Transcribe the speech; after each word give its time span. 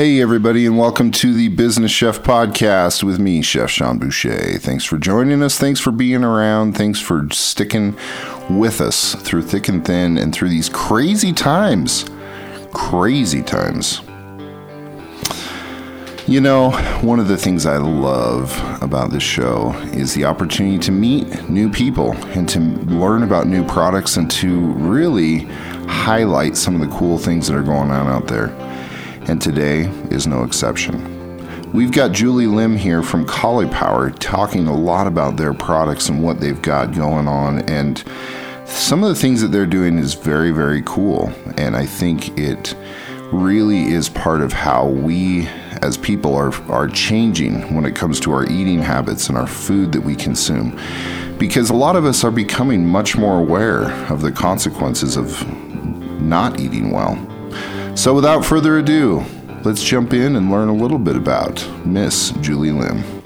Hey, 0.00 0.22
everybody, 0.22 0.64
and 0.64 0.78
welcome 0.78 1.10
to 1.10 1.34
the 1.34 1.48
Business 1.48 1.90
Chef 1.90 2.22
Podcast 2.22 3.02
with 3.02 3.18
me, 3.18 3.42
Chef 3.42 3.68
Sean 3.68 3.98
Boucher. 3.98 4.58
Thanks 4.58 4.82
for 4.82 4.96
joining 4.96 5.42
us. 5.42 5.58
Thanks 5.58 5.78
for 5.78 5.90
being 5.90 6.24
around. 6.24 6.74
Thanks 6.74 6.98
for 6.98 7.28
sticking 7.32 7.94
with 8.48 8.80
us 8.80 9.14
through 9.16 9.42
thick 9.42 9.68
and 9.68 9.84
thin 9.84 10.16
and 10.16 10.34
through 10.34 10.48
these 10.48 10.70
crazy 10.70 11.34
times. 11.34 12.06
Crazy 12.72 13.42
times. 13.42 14.00
You 16.26 16.40
know, 16.40 16.70
one 17.02 17.20
of 17.20 17.28
the 17.28 17.36
things 17.36 17.66
I 17.66 17.76
love 17.76 18.58
about 18.82 19.10
this 19.10 19.22
show 19.22 19.72
is 19.92 20.14
the 20.14 20.24
opportunity 20.24 20.78
to 20.78 20.92
meet 20.92 21.50
new 21.50 21.70
people 21.70 22.12
and 22.28 22.48
to 22.48 22.58
learn 22.58 23.22
about 23.22 23.48
new 23.48 23.66
products 23.66 24.16
and 24.16 24.30
to 24.30 24.60
really 24.72 25.40
highlight 25.90 26.56
some 26.56 26.74
of 26.74 26.80
the 26.80 26.96
cool 26.96 27.18
things 27.18 27.48
that 27.48 27.54
are 27.54 27.62
going 27.62 27.90
on 27.90 28.06
out 28.06 28.28
there 28.28 28.48
and 29.28 29.40
today 29.40 29.82
is 30.10 30.26
no 30.26 30.44
exception. 30.44 31.20
We've 31.72 31.92
got 31.92 32.12
Julie 32.12 32.46
Lim 32.46 32.76
here 32.76 33.02
from 33.02 33.24
Caulipower 33.24 34.18
talking 34.18 34.66
a 34.66 34.76
lot 34.76 35.06
about 35.06 35.36
their 35.36 35.54
products 35.54 36.08
and 36.08 36.22
what 36.22 36.40
they've 36.40 36.60
got 36.60 36.94
going 36.94 37.28
on. 37.28 37.60
And 37.70 38.02
some 38.64 39.04
of 39.04 39.08
the 39.08 39.14
things 39.14 39.40
that 39.40 39.48
they're 39.48 39.66
doing 39.66 39.98
is 39.98 40.14
very, 40.14 40.50
very 40.50 40.82
cool. 40.84 41.32
And 41.56 41.76
I 41.76 41.86
think 41.86 42.36
it 42.36 42.74
really 43.32 43.84
is 43.84 44.08
part 44.08 44.40
of 44.40 44.52
how 44.52 44.88
we 44.88 45.46
as 45.82 45.96
people 45.96 46.34
are, 46.34 46.52
are 46.70 46.88
changing 46.88 47.74
when 47.74 47.84
it 47.84 47.94
comes 47.94 48.18
to 48.20 48.32
our 48.32 48.44
eating 48.46 48.80
habits 48.80 49.28
and 49.28 49.38
our 49.38 49.46
food 49.46 49.92
that 49.92 50.00
we 50.00 50.16
consume. 50.16 50.78
Because 51.38 51.70
a 51.70 51.74
lot 51.74 51.94
of 51.94 52.04
us 52.04 52.24
are 52.24 52.30
becoming 52.32 52.86
much 52.86 53.16
more 53.16 53.38
aware 53.38 53.92
of 54.12 54.22
the 54.22 54.32
consequences 54.32 55.16
of 55.16 55.46
not 56.20 56.58
eating 56.58 56.90
well. 56.90 57.14
So, 57.94 58.14
without 58.14 58.44
further 58.44 58.78
ado, 58.78 59.24
let's 59.64 59.82
jump 59.82 60.12
in 60.12 60.36
and 60.36 60.50
learn 60.50 60.68
a 60.68 60.74
little 60.74 60.98
bit 60.98 61.16
about 61.16 61.66
Miss 61.84 62.30
Julie 62.40 62.72
Lim. 62.72 63.20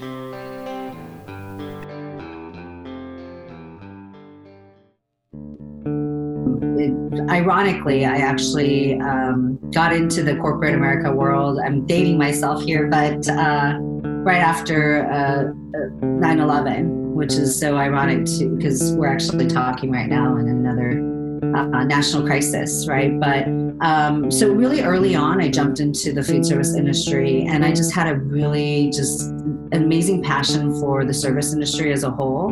ironically, 7.29 8.05
I 8.05 8.17
actually 8.17 8.99
um, 9.01 9.59
got 9.71 9.93
into 9.93 10.23
the 10.23 10.35
corporate 10.37 10.73
America 10.73 11.11
world. 11.11 11.59
I'm 11.63 11.85
dating 11.85 12.17
myself 12.17 12.63
here, 12.63 12.87
but 12.87 13.27
uh, 13.29 13.77
right 13.79 14.41
after 14.41 15.05
uh, 15.11 15.53
9 16.01 16.39
11, 16.39 17.13
which 17.13 17.33
is 17.33 17.57
so 17.57 17.77
ironic 17.77 18.25
too, 18.25 18.55
because 18.55 18.93
we're 18.93 19.07
actually 19.07 19.47
talking 19.47 19.91
right 19.91 20.09
now 20.09 20.37
in 20.37 20.47
another 20.47 21.14
uh, 21.53 21.83
national 21.83 22.25
crisis, 22.25 22.87
right? 22.87 23.19
But 23.19 23.47
um, 23.85 24.31
so 24.31 24.51
really 24.51 24.81
early 24.81 25.15
on, 25.15 25.41
I 25.41 25.49
jumped 25.49 25.79
into 25.79 26.13
the 26.13 26.23
food 26.23 26.45
service 26.45 26.75
industry, 26.75 27.45
and 27.47 27.65
I 27.65 27.71
just 27.71 27.93
had 27.93 28.07
a 28.07 28.15
really 28.15 28.89
just 28.89 29.29
amazing 29.71 30.23
passion 30.23 30.79
for 30.79 31.05
the 31.05 31.13
service 31.13 31.53
industry 31.53 31.91
as 31.91 32.03
a 32.03 32.11
whole, 32.11 32.47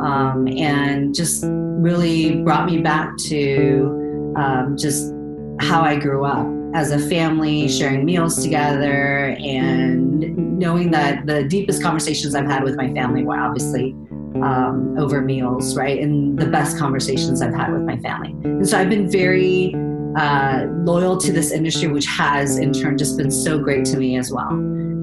um, 0.00 0.48
and 0.48 1.14
just 1.14 1.44
really 1.46 2.42
brought 2.42 2.66
me 2.66 2.78
back 2.80 3.16
to 3.28 4.34
um, 4.36 4.76
just 4.78 5.12
how 5.60 5.82
I 5.82 5.96
grew 5.96 6.24
up 6.24 6.46
as 6.74 6.90
a 6.90 6.98
family, 6.98 7.68
sharing 7.68 8.04
meals 8.04 8.42
together, 8.42 9.36
and 9.38 10.58
knowing 10.58 10.90
that 10.92 11.26
the 11.26 11.44
deepest 11.44 11.82
conversations 11.82 12.34
I've 12.34 12.46
had 12.46 12.62
with 12.62 12.76
my 12.76 12.92
family 12.94 13.24
were 13.24 13.38
obviously 13.38 13.94
um, 14.36 14.96
over 14.98 15.20
meals, 15.20 15.76
right? 15.76 16.00
And 16.00 16.38
the 16.38 16.46
best 16.46 16.78
conversations 16.78 17.42
I've 17.42 17.54
had 17.54 17.72
with 17.72 17.82
my 17.82 17.98
family. 17.98 18.30
And 18.44 18.68
so 18.68 18.78
I've 18.78 18.90
been 18.90 19.10
very 19.10 19.74
uh, 20.16 20.66
loyal 20.84 21.16
to 21.18 21.32
this 21.32 21.50
industry, 21.52 21.88
which 21.88 22.06
has 22.06 22.58
in 22.58 22.72
turn 22.72 22.98
just 22.98 23.16
been 23.16 23.30
so 23.30 23.58
great 23.58 23.84
to 23.86 23.96
me 23.96 24.16
as 24.16 24.30
well. 24.30 24.50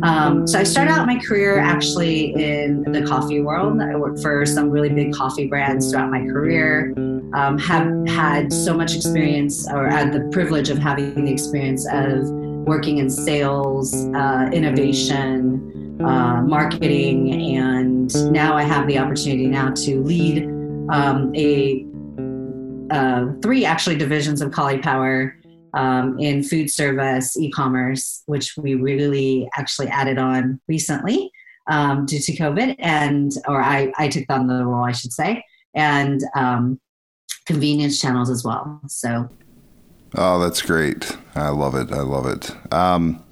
Um, 0.02 0.48
so 0.48 0.58
I 0.58 0.64
started 0.64 0.92
out 0.92 1.06
my 1.08 1.20
career 1.20 1.60
actually 1.60 2.34
in 2.34 2.84
the 2.84 3.06
coffee 3.06 3.42
world. 3.42 3.82
I 3.82 3.96
worked 3.96 4.22
for 4.22 4.46
some 4.46 4.70
really 4.70 4.90
big 4.90 5.14
coffee 5.14 5.48
brands 5.48 5.92
throughout 5.92 6.10
my 6.10 6.22
career. 6.22 6.94
Um, 7.34 7.58
have 7.60 7.92
had 8.08 8.52
so 8.52 8.74
much 8.74 8.96
experience, 8.96 9.70
or 9.70 9.90
had 9.90 10.14
the 10.14 10.22
privilege 10.32 10.70
of 10.70 10.78
having 10.78 11.26
the 11.26 11.32
experience 11.32 11.86
of 11.92 12.30
working 12.66 13.00
in 13.00 13.10
sales, 13.10 13.94
uh, 14.16 14.50
innovation, 14.54 15.89
uh, 16.00 16.42
marketing, 16.42 17.56
and 17.58 18.32
now 18.32 18.56
I 18.56 18.64
have 18.64 18.88
the 18.88 18.98
opportunity 18.98 19.48
now 19.48 19.72
to 19.72 20.02
lead 20.02 20.46
um, 20.90 21.34
a 21.36 21.86
uh, 22.90 23.28
three 23.42 23.66
actually 23.66 23.98
divisions 23.98 24.42
of 24.42 24.52
Caulipower 24.52 25.34
um, 25.74 26.18
in 26.20 26.44
food 26.44 26.70
service, 26.72 27.38
e-commerce, 27.38 28.24
which 28.26 28.56
we 28.58 28.76
really 28.76 29.48
actually 29.56 29.88
added 29.88 30.18
on 30.18 30.60
recently 30.68 31.32
um, 31.70 32.06
due 32.06 32.20
to 32.20 32.36
COVID, 32.36 32.76
and 32.80 33.32
or 33.48 33.62
I, 33.62 33.92
I 33.98 34.08
took 34.08 34.26
on 34.30 34.48
the 34.48 34.66
role, 34.66 34.84
I 34.84 34.92
should 34.92 35.14
say, 35.14 35.44
and 35.76 36.22
um, 36.36 36.80
convenience 37.46 38.00
channels 38.00 38.30
as 38.30 38.44
well. 38.44 38.82
So. 38.88 39.30
Oh, 40.16 40.40
that's 40.40 40.62
great! 40.62 41.16
I 41.36 41.50
love 41.50 41.76
it. 41.76 41.92
I 41.92 42.02
love 42.02 42.26
it. 42.26 42.74
Um, 42.74 43.24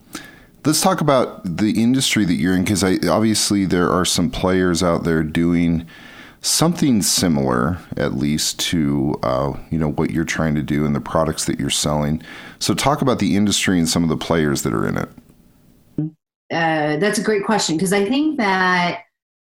let's 0.67 0.81
talk 0.81 1.00
about 1.00 1.41
the 1.45 1.81
industry 1.81 2.25
that 2.25 2.33
you're 2.33 2.53
in, 2.53 2.63
because 2.63 2.83
obviously 2.83 3.63
there 3.63 3.89
are 3.89 4.03
some 4.03 4.29
players 4.29 4.83
out 4.83 5.05
there 5.05 5.23
doing 5.23 5.88
something 6.41 7.01
similar, 7.01 7.78
at 7.95 8.16
least 8.16 8.59
to 8.59 9.16
uh, 9.23 9.53
you 9.72 9.79
know 9.79 9.91
what 9.91 10.11
you're 10.11 10.25
trying 10.25 10.55
to 10.55 10.61
do 10.61 10.85
and 10.85 10.94
the 10.94 11.00
products 11.00 11.45
that 11.45 11.57
you're 11.57 11.69
selling. 11.69 12.22
So, 12.59 12.73
talk 12.73 13.01
about 13.01 13.19
the 13.19 13.38
industry 13.38 13.79
and 13.79 13.88
some 13.88 14.03
of 14.03 14.09
the 14.09 14.17
players 14.17 14.63
that 14.63 14.73
are 14.73 14.85
in 14.85 14.97
it. 14.97 15.09
Uh, 16.51 16.97
that's 16.97 17.17
a 17.17 17.23
great 17.23 17.45
question 17.45 17.78
because 17.78 17.94
I 17.94 18.03
think 18.03 18.38
that 18.38 19.03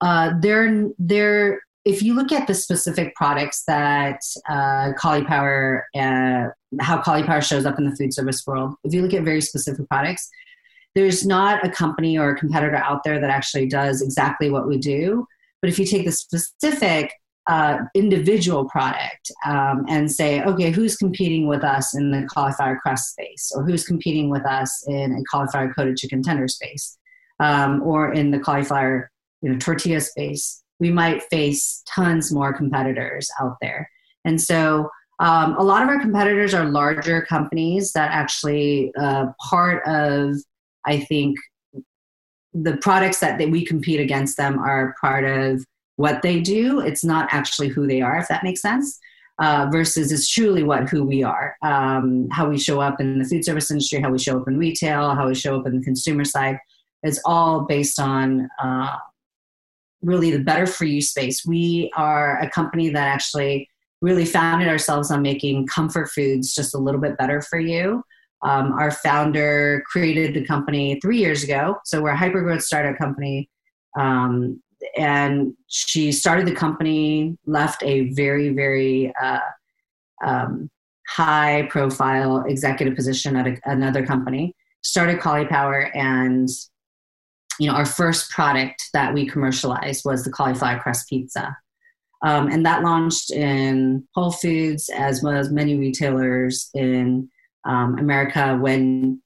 uh, 0.00 0.32
they're 0.40 0.88
they're 0.98 1.60
if 1.84 2.00
you 2.00 2.14
look 2.14 2.32
at 2.32 2.46
the 2.46 2.54
specific 2.54 3.14
products 3.16 3.64
that 3.66 4.20
uh, 4.48 4.92
Caulipower, 4.98 5.82
uh, 5.94 6.48
how 6.80 7.02
Caulipower 7.02 7.42
shows 7.42 7.66
up 7.66 7.78
in 7.78 7.90
the 7.90 7.94
food 7.96 8.14
service 8.14 8.46
world, 8.46 8.76
if 8.84 8.94
you 8.94 9.02
look 9.02 9.12
at 9.12 9.24
very 9.24 9.40
specific 9.42 9.88
products, 9.88 10.30
there's 10.94 11.26
not 11.26 11.64
a 11.64 11.70
company 11.70 12.18
or 12.18 12.30
a 12.30 12.38
competitor 12.38 12.76
out 12.76 13.02
there 13.04 13.20
that 13.20 13.30
actually 13.30 13.66
does 13.66 14.02
exactly 14.02 14.50
what 14.50 14.68
we 14.68 14.78
do. 14.78 15.26
But 15.60 15.70
if 15.70 15.78
you 15.78 15.86
take 15.86 16.04
the 16.04 16.12
specific 16.12 17.12
uh, 17.48 17.78
individual 17.94 18.68
product 18.68 19.32
um, 19.46 19.84
and 19.88 20.10
say, 20.10 20.42
okay, 20.42 20.70
who's 20.70 20.96
competing 20.96 21.46
with 21.46 21.64
us 21.64 21.94
in 21.94 22.10
the 22.10 22.26
cauliflower 22.32 22.78
crust 22.80 23.12
space, 23.12 23.52
or 23.54 23.64
who's 23.64 23.84
competing 23.84 24.30
with 24.30 24.44
us 24.46 24.84
in 24.86 25.12
a 25.12 25.24
cauliflower 25.30 25.72
coated 25.74 25.96
chicken 25.96 26.22
tender 26.22 26.46
space, 26.46 26.98
um, 27.40 27.82
or 27.82 28.12
in 28.12 28.30
the 28.30 28.38
cauliflower 28.38 29.10
you 29.40 29.50
know, 29.50 29.58
tortilla 29.58 30.00
space, 30.00 30.62
we 30.78 30.90
might 30.90 31.22
face 31.24 31.82
tons 31.88 32.32
more 32.32 32.52
competitors 32.52 33.30
out 33.40 33.56
there. 33.60 33.90
And 34.24 34.40
so 34.40 34.88
um, 35.18 35.56
a 35.56 35.62
lot 35.62 35.82
of 35.82 35.88
our 35.88 36.00
competitors 36.00 36.54
are 36.54 36.64
larger 36.64 37.22
companies 37.22 37.92
that 37.92 38.10
actually 38.10 38.92
uh, 38.98 39.26
part 39.40 39.86
of, 39.86 40.36
I 40.86 41.00
think, 41.00 41.38
the 42.54 42.76
products 42.76 43.20
that 43.20 43.38
they, 43.38 43.46
we 43.46 43.64
compete 43.64 43.98
against 43.98 44.36
them 44.36 44.58
are 44.58 44.94
part 45.00 45.24
of 45.24 45.64
what 45.96 46.20
they 46.20 46.40
do. 46.40 46.80
It's 46.80 47.02
not 47.02 47.28
actually 47.30 47.68
who 47.68 47.86
they 47.86 48.02
are, 48.02 48.18
if 48.18 48.28
that 48.28 48.44
makes 48.44 48.60
sense. 48.60 48.98
Uh, 49.38 49.66
versus 49.72 50.12
it's 50.12 50.28
truly 50.28 50.62
what 50.62 50.88
who 50.88 51.02
we 51.02 51.22
are, 51.22 51.56
um, 51.62 52.28
how 52.30 52.48
we 52.48 52.58
show 52.58 52.80
up 52.80 53.00
in 53.00 53.18
the 53.18 53.24
food 53.24 53.42
service 53.44 53.70
industry, 53.70 54.00
how 54.00 54.10
we 54.10 54.18
show 54.18 54.38
up 54.38 54.46
in 54.46 54.58
retail, 54.58 55.14
how 55.14 55.26
we 55.26 55.34
show 55.34 55.58
up 55.58 55.66
in 55.66 55.78
the 55.78 55.82
consumer 55.82 56.24
side. 56.24 56.58
It's 57.02 57.18
all 57.24 57.62
based 57.62 57.98
on 57.98 58.48
uh, 58.62 58.98
really 60.02 60.30
the 60.30 60.44
better 60.44 60.66
for 60.66 60.84
you 60.84 61.00
space. 61.00 61.46
We 61.46 61.90
are 61.96 62.38
a 62.40 62.50
company 62.50 62.90
that 62.90 63.08
actually 63.08 63.68
really 64.02 64.26
founded 64.26 64.68
ourselves 64.68 65.10
on 65.10 65.22
making 65.22 65.66
comfort 65.66 66.10
foods 66.10 66.54
just 66.54 66.74
a 66.74 66.78
little 66.78 67.00
bit 67.00 67.16
better 67.16 67.40
for 67.40 67.58
you. 67.58 68.04
Um, 68.42 68.72
our 68.72 68.90
founder 68.90 69.82
created 69.86 70.34
the 70.34 70.44
company 70.44 70.98
three 71.00 71.18
years 71.18 71.44
ago. 71.44 71.76
So 71.84 72.02
we're 72.02 72.10
a 72.10 72.16
hypergrowth 72.16 72.62
startup 72.62 72.98
company. 72.98 73.48
Um, 73.98 74.60
and 74.96 75.54
she 75.68 76.10
started 76.10 76.46
the 76.46 76.54
company, 76.54 77.38
left 77.46 77.82
a 77.84 78.10
very, 78.10 78.50
very 78.50 79.12
uh, 79.22 79.38
um, 80.24 80.70
high 81.08 81.68
profile 81.70 82.44
executive 82.46 82.96
position 82.96 83.36
at 83.36 83.46
a, 83.46 83.56
another 83.64 84.04
company, 84.04 84.54
started 84.82 85.20
Caulipower, 85.20 85.90
and 85.94 86.48
you 87.58 87.68
know, 87.68 87.74
our 87.74 87.86
first 87.86 88.30
product 88.30 88.82
that 88.92 89.12
we 89.12 89.26
commercialized 89.26 90.04
was 90.04 90.24
the 90.24 90.32
cauliflower 90.32 90.80
crust 90.80 91.08
pizza. 91.08 91.56
Um, 92.24 92.48
and 92.48 92.64
that 92.64 92.82
launched 92.82 93.30
in 93.30 94.06
Whole 94.14 94.30
Foods 94.30 94.88
as 94.88 95.22
well 95.22 95.34
as 95.34 95.50
many 95.50 95.76
retailers 95.76 96.70
in 96.72 97.28
um, 97.64 97.98
America 97.98 98.56
when 98.60 99.20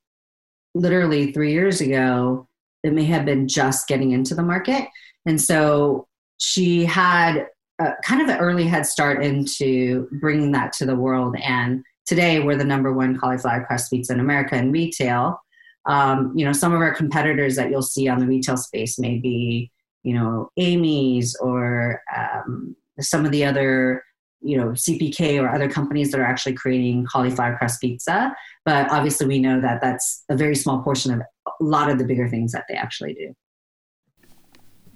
literally 0.75 1.33
three 1.33 1.53
years 1.53 1.81
ago, 1.81 2.47
it 2.83 2.93
may 2.93 3.05
have 3.05 3.25
been 3.25 3.49
just 3.49 3.89
getting 3.89 4.13
into 4.13 4.35
the 4.35 4.43
market. 4.43 4.89
And 5.25 5.41
so 5.41 6.07
she 6.39 6.85
had 6.85 7.47
a, 7.79 7.93
kind 8.05 8.23
of 8.23 8.29
an 8.29 8.39
early 8.39 8.65
head 8.65 8.87
start 8.87 9.25
into 9.25 10.09
bringing 10.21 10.53
that 10.53 10.73
to 10.75 10.87
the 10.87 10.97
world. 10.97 11.37
And 11.43 11.83
today 12.05 12.41
we're 12.41 12.57
the 12.57 12.65
number 12.65 12.93
one 12.93 13.19
cauliflower 13.19 13.65
crust 13.65 13.91
pizza 13.91 14.13
in 14.13 14.21
America 14.21 14.57
in 14.57 14.71
retail. 14.71 15.41
Um, 15.87 16.33
you 16.37 16.45
know, 16.45 16.53
some 16.53 16.73
of 16.73 16.81
our 16.81 16.95
competitors 16.95 17.57
that 17.57 17.71
you'll 17.71 17.83
see 17.83 18.09
on 18.09 18.19
the 18.19 18.27
retail 18.27 18.57
space 18.57 18.99
may 18.99 19.19
be, 19.19 19.71
you 20.03 20.15
know, 20.15 20.51
Amy's 20.57 21.37
or 21.37 22.03
um, 22.17 22.77
some 23.01 23.25
of 23.25 23.33
the 23.33 23.45
other 23.45 24.03
you 24.47 24.57
know 24.57 24.69
cpk 24.69 25.43
or 25.43 25.49
other 25.49 25.69
companies 25.69 26.11
that 26.11 26.21
are 26.21 26.25
actually 26.25 26.55
creating 26.55 27.05
cauliflower 27.07 27.57
crust 27.57 27.81
pizza. 27.81 28.35
But 28.65 28.91
obviously 28.91 29.27
we 29.27 29.39
know 29.39 29.61
that 29.61 29.81
that's 29.81 30.25
a 30.29 30.37
very 30.37 30.57
small 30.57 30.83
portion 30.83 31.13
of 31.13 31.21
a 31.21 31.51
lot 31.61 31.91
of 31.91 31.99
the 31.99 32.05
bigger 32.05 32.29
things 32.29 32.53
that 32.53 32.65
they 32.69 32.75
actually 32.75 33.15
do. 33.15 33.35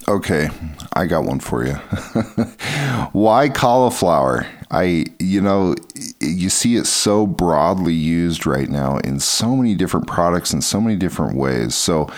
Okay 0.09 0.49
i 0.95 1.07
got 1.07 1.25
one 1.25 1.41
for 1.41 1.67
you. 1.67 1.75
Why 3.13 3.49
cauliflower? 3.49 4.47
I 4.71 5.05
you 5.19 5.41
know 5.41 5.75
you 6.21 6.49
see 6.49 6.77
it 6.77 6.87
so 6.87 7.27
broadly 7.27 7.95
used 7.95 8.47
right 8.47 8.69
now 8.69 8.99
in 8.99 9.21
so 9.21 9.57
many 9.57 9.75
different 9.75 10.07
products 10.07 10.53
in 10.53 10.63
so 10.63 10.81
many 10.81 10.97
different 10.97 11.37
ways. 11.37 11.75
So 11.75 12.09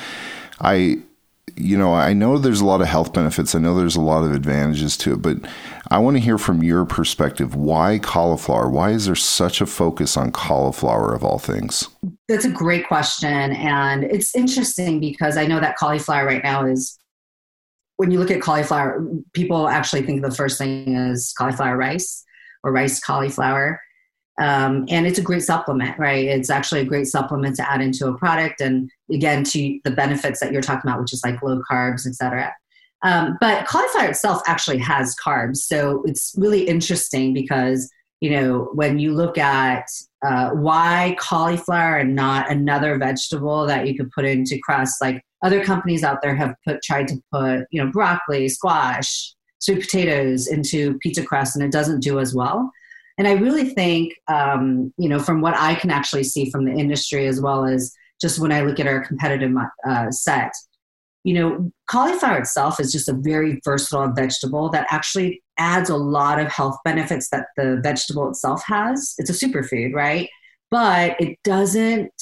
i 0.60 0.98
you 1.56 1.76
know, 1.76 1.94
I 1.94 2.12
know 2.12 2.38
there's 2.38 2.60
a 2.60 2.64
lot 2.64 2.80
of 2.80 2.86
health 2.86 3.12
benefits. 3.12 3.54
I 3.54 3.58
know 3.58 3.76
there's 3.76 3.96
a 3.96 4.00
lot 4.00 4.24
of 4.24 4.32
advantages 4.32 4.96
to 4.98 5.12
it, 5.14 5.22
but 5.22 5.38
I 5.90 5.98
want 5.98 6.16
to 6.16 6.22
hear 6.22 6.38
from 6.38 6.62
your 6.62 6.84
perspective. 6.84 7.54
Why 7.54 7.98
cauliflower? 7.98 8.68
Why 8.68 8.90
is 8.90 9.06
there 9.06 9.14
such 9.14 9.60
a 9.60 9.66
focus 9.66 10.16
on 10.16 10.32
cauliflower 10.32 11.14
of 11.14 11.24
all 11.24 11.38
things? 11.38 11.88
That's 12.28 12.44
a 12.44 12.50
great 12.50 12.86
question. 12.88 13.52
And 13.52 14.04
it's 14.04 14.34
interesting 14.34 15.00
because 15.00 15.36
I 15.36 15.46
know 15.46 15.60
that 15.60 15.76
cauliflower 15.76 16.26
right 16.26 16.42
now 16.42 16.66
is, 16.66 16.98
when 17.96 18.10
you 18.10 18.18
look 18.18 18.30
at 18.30 18.40
cauliflower, 18.40 19.06
people 19.32 19.68
actually 19.68 20.02
think 20.02 20.22
the 20.22 20.30
first 20.30 20.58
thing 20.58 20.96
is 20.96 21.32
cauliflower 21.36 21.76
rice 21.76 22.24
or 22.64 22.72
rice 22.72 22.98
cauliflower. 22.98 23.80
Um, 24.40 24.86
and 24.88 25.06
it's 25.06 25.18
a 25.18 25.22
great 25.22 25.42
supplement, 25.42 25.98
right? 25.98 26.24
It's 26.24 26.48
actually 26.48 26.80
a 26.80 26.86
great 26.86 27.06
supplement 27.06 27.56
to 27.56 27.70
add 27.70 27.82
into 27.82 28.08
a 28.08 28.16
product, 28.16 28.62
and 28.62 28.90
again, 29.12 29.44
to 29.44 29.78
the 29.84 29.90
benefits 29.90 30.40
that 30.40 30.52
you're 30.52 30.62
talking 30.62 30.88
about, 30.88 31.00
which 31.00 31.12
is 31.12 31.22
like 31.24 31.42
low 31.42 31.60
carbs, 31.70 32.06
etc. 32.06 32.54
Um, 33.02 33.36
but 33.40 33.66
cauliflower 33.66 34.08
itself 34.08 34.42
actually 34.46 34.78
has 34.78 35.16
carbs, 35.16 35.58
so 35.58 36.02
it's 36.06 36.34
really 36.36 36.68
interesting 36.68 37.34
because 37.34 37.90
you 38.20 38.30
know 38.30 38.70
when 38.74 38.98
you 38.98 39.12
look 39.12 39.38
at 39.38 39.86
uh, 40.24 40.50
why 40.50 41.16
cauliflower 41.18 41.98
and 41.98 42.14
not 42.14 42.50
another 42.50 42.96
vegetable 42.96 43.66
that 43.66 43.86
you 43.86 43.96
could 43.96 44.10
put 44.12 44.24
into 44.24 44.58
crust, 44.62 45.00
like 45.00 45.22
other 45.42 45.64
companies 45.64 46.04
out 46.04 46.22
there 46.22 46.36
have 46.36 46.54
put 46.66 46.82
tried 46.82 47.08
to 47.08 47.16
put 47.32 47.66
you 47.70 47.82
know 47.82 47.90
broccoli, 47.90 48.48
squash, 48.48 49.34
sweet 49.58 49.80
potatoes 49.80 50.46
into 50.46 50.98
pizza 50.98 51.24
crust, 51.24 51.56
and 51.56 51.64
it 51.64 51.72
doesn't 51.72 52.00
do 52.00 52.18
as 52.18 52.34
well. 52.34 52.70
And 53.18 53.28
I 53.28 53.32
really 53.32 53.68
think, 53.68 54.14
um, 54.28 54.92
you 54.96 55.08
know, 55.08 55.18
from 55.18 55.40
what 55.40 55.54
I 55.56 55.74
can 55.74 55.90
actually 55.90 56.24
see 56.24 56.50
from 56.50 56.64
the 56.64 56.72
industry 56.72 57.26
as 57.26 57.40
well 57.40 57.64
as 57.64 57.94
just 58.22 58.38
when 58.38 58.52
I 58.52 58.62
look 58.62 58.80
at 58.80 58.86
our 58.86 59.04
competitive 59.04 59.54
uh, 59.86 60.10
set, 60.10 60.52
you 61.24 61.34
know, 61.34 61.72
cauliflower 61.88 62.38
itself 62.38 62.80
is 62.80 62.92
just 62.92 63.08
a 63.08 63.12
very 63.12 63.60
versatile 63.64 64.10
vegetable 64.12 64.70
that 64.70 64.86
actually 64.90 65.42
adds 65.58 65.90
a 65.90 65.96
lot 65.96 66.40
of 66.40 66.50
health 66.50 66.78
benefits 66.84 67.28
that 67.30 67.48
the 67.56 67.80
vegetable 67.82 68.28
itself 68.30 68.62
has. 68.66 69.14
It's 69.18 69.30
a 69.30 69.46
superfood, 69.46 69.92
right? 69.92 70.28
But 70.70 71.20
it 71.20 71.38
doesn't 71.44 72.12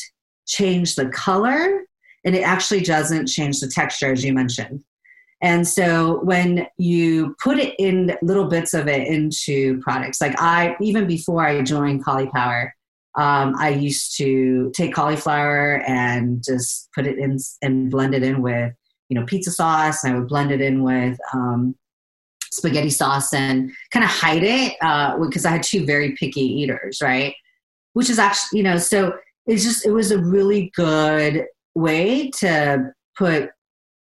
change 0.46 0.96
the 0.96 1.08
color 1.10 1.84
and 2.24 2.34
it 2.34 2.42
actually 2.42 2.80
doesn't 2.80 3.26
change 3.26 3.60
the 3.60 3.68
texture, 3.68 4.12
as 4.12 4.24
you 4.24 4.34
mentioned. 4.34 4.82
And 5.42 5.66
so 5.66 6.20
when 6.22 6.66
you 6.76 7.34
put 7.42 7.58
it 7.58 7.74
in 7.78 8.16
little 8.20 8.46
bits 8.46 8.74
of 8.74 8.88
it 8.88 9.06
into 9.06 9.80
products, 9.80 10.20
like 10.20 10.38
I, 10.38 10.76
even 10.82 11.06
before 11.06 11.46
I 11.46 11.62
joined 11.62 12.04
Caulipower, 12.04 12.72
um, 13.16 13.54
I 13.58 13.70
used 13.70 14.16
to 14.18 14.70
take 14.74 14.94
cauliflower 14.94 15.82
and 15.86 16.42
just 16.44 16.88
put 16.94 17.06
it 17.06 17.18
in 17.18 17.38
and 17.62 17.90
blend 17.90 18.14
it 18.14 18.22
in 18.22 18.40
with, 18.40 18.72
you 19.08 19.18
know, 19.18 19.26
pizza 19.26 19.50
sauce. 19.50 20.04
And 20.04 20.14
I 20.14 20.18
would 20.18 20.28
blend 20.28 20.52
it 20.52 20.60
in 20.60 20.82
with 20.82 21.18
um, 21.32 21.74
spaghetti 22.52 22.90
sauce 22.90 23.32
and 23.32 23.72
kind 23.92 24.04
of 24.04 24.10
hide 24.10 24.44
it 24.44 24.76
uh, 24.80 25.18
because 25.18 25.44
I 25.44 25.50
had 25.50 25.62
two 25.62 25.84
very 25.84 26.12
picky 26.12 26.42
eaters, 26.42 27.00
right? 27.02 27.34
Which 27.94 28.10
is 28.10 28.18
actually, 28.18 28.58
you 28.58 28.64
know, 28.64 28.78
so 28.78 29.14
it's 29.46 29.64
just, 29.64 29.84
it 29.84 29.92
was 29.92 30.12
a 30.12 30.22
really 30.22 30.70
good 30.74 31.46
way 31.74 32.30
to 32.38 32.92
put 33.16 33.50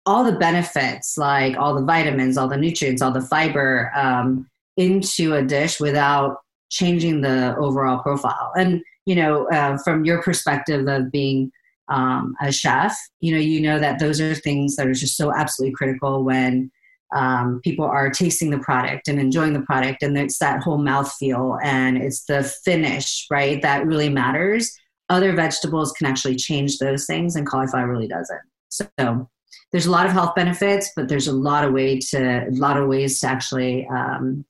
all 0.07 0.25
the 0.25 0.39
benefits, 0.39 1.17
like 1.19 1.57
all 1.57 1.75
the 1.75 1.85
vitamins, 1.85 2.37
all 2.37 2.49
the 2.49 2.57
nutrients, 2.57 3.03
all 3.03 3.13
the 3.13 3.21
fiber, 3.21 3.93
um, 3.95 4.49
into 4.77 5.35
a 5.35 5.43
dish 5.43 5.81
without 5.81 6.39
changing 6.71 7.21
the 7.21 7.57
overall 7.57 7.99
profile. 7.99 8.53
And 8.57 8.83
you 9.07 9.15
know, 9.15 9.49
uh, 9.51 9.79
from 9.79 10.05
your 10.05 10.23
perspective 10.23 10.87
of 10.87 11.11
being 11.11 11.51
um, 11.89 12.35
a 12.43 12.53
chef, 12.53 12.97
you 13.21 13.33
know, 13.33 13.39
you 13.39 13.61
know 13.61 13.79
that 13.79 13.99
those 13.99 14.21
are 14.21 14.35
things 14.35 14.77
that 14.77 14.87
are 14.87 14.95
just 14.95 15.17
so 15.17 15.35
absolutely 15.35 15.75
critical 15.75 16.25
when 16.25 16.71
um, 17.15 17.61
people 17.65 17.87
are 17.87 18.11
tasting 18.11 18.51
the 18.51 18.59
product 18.59 19.09
and 19.09 19.19
enjoying 19.19 19.55
the 19.55 19.63
product, 19.63 20.03
and 20.03 20.17
it's 20.19 20.39
that 20.39 20.63
whole 20.63 20.79
mouth 20.79 21.11
feel 21.15 21.59
and 21.63 21.97
it's 21.97 22.25
the 22.25 22.43
finish, 22.65 23.27
right? 23.31 23.63
That 23.63 23.87
really 23.87 24.11
matters. 24.11 24.71
Other 25.09 25.35
vegetables 25.35 25.93
can 25.93 26.07
actually 26.07 26.37
change 26.37 26.79
those 26.79 27.07
things, 27.07 27.35
and 27.35 27.47
cauliflower 27.47 27.89
really 27.89 28.09
doesn't. 28.09 28.41
So 28.69 29.31
there's 29.73 29.87
a 29.87 29.91
lot 29.91 30.07
of 30.07 30.13
health 30.13 30.35
benefits, 30.35 30.91
but 30.97 31.09
there's 31.09 31.29
a 31.29 31.33
lot 31.33 31.65
of 31.65 31.73
way 31.73 31.99
to 31.99 32.47
a 32.47 32.51
lot 32.51 32.77
of 32.77 32.89
ways 32.89 33.21
to 33.21 33.27
actually 33.27 33.87
um, 33.89 34.45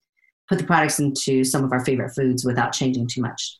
put 0.48 0.58
the 0.58 0.64
products 0.64 0.98
into 0.98 1.44
some 1.44 1.64
of 1.64 1.72
our 1.72 1.84
favorite 1.84 2.10
foods 2.10 2.44
without 2.44 2.72
changing 2.72 3.06
too 3.06 3.20
much. 3.20 3.58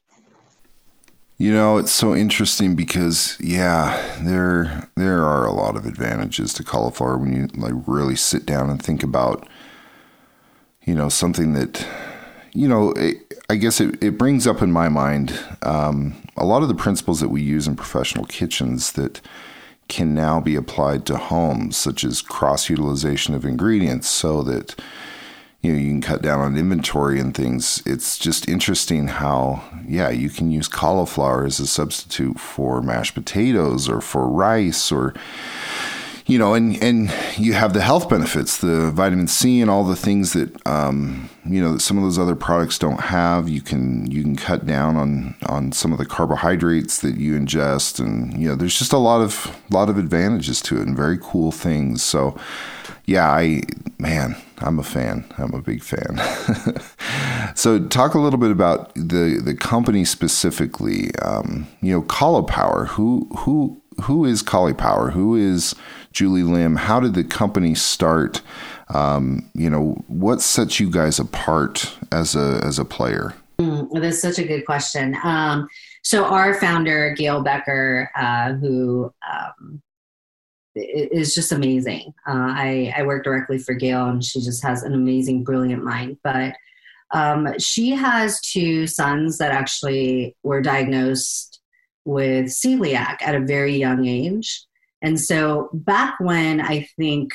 You 1.36 1.53
know, 1.53 1.79
it's 1.79 1.93
so 1.93 2.17
interesting 2.17 2.74
because 2.74 3.36
yeah, 3.39 4.19
there 4.22 4.89
there 4.96 5.22
are 5.22 5.46
a 5.46 5.53
lot 5.53 5.77
of 5.77 5.86
advantages 5.86 6.53
to 6.55 6.65
cauliflower 6.65 7.17
when 7.17 7.32
you 7.32 7.46
like 7.55 7.74
really 7.86 8.17
sit 8.17 8.44
down 8.44 8.70
and 8.70 8.82
think 8.82 9.05
about 9.05 9.48
you 10.84 10.94
know 10.94 11.08
something 11.08 11.53
that 11.53 11.86
you 12.55 12.67
know 12.67 12.91
it, 12.93 13.34
I 13.48 13.55
guess 13.55 13.81
it, 13.81 14.03
it 14.03 14.19
brings 14.19 14.48
up 14.48 14.62
in 14.62 14.72
my 14.72 14.89
mind 14.89 15.39
um, 15.62 16.20
a 16.36 16.44
lot 16.44 16.62
of 16.62 16.69
the 16.69 16.74
principles 16.74 17.20
that 17.20 17.29
we 17.29 17.41
use 17.41 17.69
in 17.69 17.77
professional 17.77 18.24
kitchens 18.24 18.93
that 18.93 19.20
can 19.86 20.15
now 20.15 20.41
be 20.41 20.55
applied 20.56 21.06
to 21.06 21.17
homes, 21.17 21.77
such 21.77 22.05
as 22.05 22.20
cross 22.20 22.69
utilization 22.69 23.34
of 23.34 23.44
ingredients, 23.44 24.08
so 24.08 24.43
that 24.43 24.74
you 25.60 25.72
know 25.72 25.79
you 25.79 25.88
can 25.88 26.00
cut 26.00 26.22
down 26.22 26.41
on 26.41 26.56
inventory 26.56 27.19
and 27.19 27.34
things. 27.34 27.82
It's 27.84 28.19
just 28.19 28.48
interesting 28.48 29.08
how 29.08 29.62
yeah 29.86 30.10
you 30.10 30.31
can 30.31 30.50
use 30.50 30.69
cauliflower 30.69 31.44
as 31.44 31.60
a 31.60 31.67
substitute 31.67 32.38
for 32.38 32.81
mashed 32.82 33.15
potatoes 33.15 33.88
or 33.88 34.00
for 34.00 34.29
rice 34.29 34.93
or 34.93 35.15
you 36.29 36.38
know, 36.38 36.53
and 36.53 36.81
and 36.82 37.10
you 37.38 37.55
have 37.55 37.72
the 37.72 37.81
health 37.81 38.10
benefits, 38.10 38.58
the 38.58 38.91
vitamin 38.91 39.27
C 39.29 39.62
and 39.62 39.70
all 39.70 39.82
the 39.82 39.96
things 39.96 40.34
that 40.34 40.55
um, 40.67 41.31
you 41.46 41.60
know 41.60 41.72
that 41.72 41.81
some 41.81 41.96
of 41.96 42.05
those 42.05 42.19
other 42.19 42.36
products 42.36 42.79
don't 42.79 43.00
have. 43.00 43.48
You 43.48 43.62
can 43.62 44.08
you 44.10 44.22
can 44.22 44.36
cut 44.36 44.67
down 44.67 44.96
on 44.96 45.34
on 45.46 45.72
some 45.72 45.91
of 45.91 45.98
the 45.98 46.05
carbohydrates 46.05 47.00
that 47.00 47.17
you 47.17 47.32
ingest, 47.32 47.98
and 47.98 48.38
you 48.38 48.46
know, 48.46 48.55
there's 48.55 48.79
just 48.79 48.93
a 48.93 48.98
lot 48.98 49.22
of 49.22 49.58
lot 49.70 49.88
of 49.88 49.96
advantages 49.96 50.60
to 50.62 50.79
it 50.79 50.86
and 50.86 50.94
very 50.94 51.17
cool 51.19 51.50
things. 51.50 52.03
So, 52.03 52.38
yeah, 53.06 53.31
I 53.31 53.62
man, 53.98 54.36
I'm 54.60 54.79
a 54.79 54.82
fan. 54.82 55.24
I'm 55.38 55.55
a 55.55 55.62
big 55.62 55.82
fan. 55.82 56.19
so, 57.55 57.86
talk 57.86 58.15
a 58.15 58.19
little 58.19 58.38
bit 58.38 58.50
about 58.50 58.94
the 58.94 59.41
the 59.43 59.55
company 59.55 60.05
specifically. 60.05 61.15
Um, 61.22 61.67
you 61.81 61.93
know, 61.93 62.03
Caulipower. 62.03 62.88
Who 62.88 63.29
who 63.38 63.81
who 64.03 64.24
is 64.24 64.43
Caulipower? 64.43 65.12
Who 65.12 65.34
is 65.36 65.74
Julie 66.12 66.43
Lim? 66.43 66.77
How 66.77 67.00
did 67.00 67.15
the 67.15 67.24
company 67.24 67.74
start? 67.74 68.43
Um, 68.88 69.50
you 69.55 69.69
know, 69.69 70.03
what 70.08 70.41
sets 70.41 70.81
you 70.81 70.91
guys 70.91 71.19
apart 71.19 71.96
as 72.10 72.34
a 72.34 72.60
as 72.65 72.79
a 72.79 72.84
player? 72.84 73.34
Mm, 73.60 74.00
that's 74.00 74.20
such 74.20 74.38
a 74.38 74.44
good 74.44 74.65
question. 74.67 75.17
Um, 75.24 75.69
so 76.03 76.24
our 76.24 76.55
founder 76.55 77.15
Gail 77.17 77.43
Becker, 77.43 78.10
uh, 78.17 78.53
who 78.53 79.12
um, 79.31 79.82
is 80.79 81.35
just 81.35 81.53
amazing. 81.53 82.15
Uh, 82.27 82.53
I, 82.55 82.94
I 82.97 83.03
work 83.03 83.25
directly 83.25 83.58
for 83.58 83.75
Gail, 83.75 84.06
and 84.06 84.25
she 84.25 84.41
just 84.41 84.63
has 84.63 84.82
an 84.82 84.94
amazing, 84.94 85.44
brilliant 85.44 85.85
mind. 85.85 86.19
But 86.23 86.55
um, 87.13 87.58
she 87.58 87.91
has 87.91 88.41
two 88.41 88.87
sons 88.87 89.39
that 89.39 89.53
actually 89.53 90.37
were 90.43 90.61
diagnosed 90.61 91.61
with 92.05 92.47
celiac 92.47 93.17
at 93.20 93.35
a 93.35 93.41
very 93.41 93.77
young 93.77 94.06
age. 94.06 94.65
And 95.03 95.20
so 95.20 95.70
back 95.73 96.19
when 96.20 96.61
I 96.61 96.89
think 96.99 97.32